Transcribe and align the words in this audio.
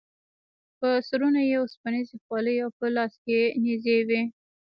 په 0.79 0.89
سرونو 1.07 1.39
یې 1.49 1.55
اوسپنیزې 1.61 2.15
خولۍ 2.25 2.55
او 2.63 2.69
په 2.79 2.85
لاسونو 2.95 3.21
کې 3.23 3.33
یې 3.43 3.53
نیزې 3.63 3.97
وې. 4.07 4.21